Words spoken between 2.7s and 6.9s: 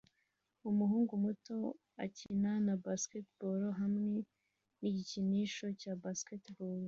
basketball hamwe nigikinisho cya basketball